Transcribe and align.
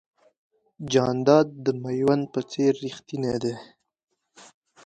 جانداد 0.91 1.47
د 1.65 1.67
مېوند 1.83 2.23
په 2.33 2.41
څېر 2.51 2.73
رښتینی 2.85 3.35
دی. 3.43 3.55